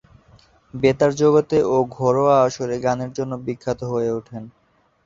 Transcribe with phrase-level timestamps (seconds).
[0.73, 4.43] বেতার জগতে ও ঘরোয়া আসরে গানের জন্য বিখ্যাত হয়ে ওঠেন।